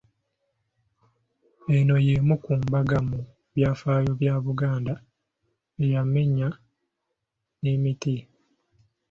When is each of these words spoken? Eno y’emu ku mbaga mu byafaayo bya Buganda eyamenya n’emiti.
Eno 1.75 1.95
y’emu 2.05 2.35
ku 2.43 2.51
mbaga 2.61 2.97
mu 3.09 3.19
byafaayo 3.53 4.11
bya 4.21 4.35
Buganda 4.45 4.93
eyamenya 5.83 6.47
n’emiti. 7.61 8.15